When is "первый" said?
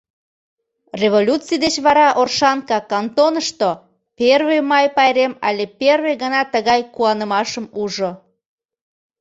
4.19-4.59, 5.81-6.13